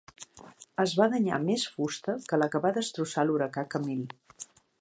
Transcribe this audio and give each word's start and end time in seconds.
Es 0.83 0.95
va 0.99 1.07
danyar 1.11 1.37
més 1.43 1.67
fusta 1.75 2.17
que 2.31 2.41
la 2.45 2.49
que 2.55 2.65
va 2.67 2.75
destrossar 2.81 3.29
l'huracà 3.29 3.69
Camille. 3.77 4.53